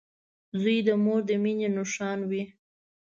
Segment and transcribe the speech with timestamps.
[0.61, 2.43] •زوی د مور د مینې نښان وي.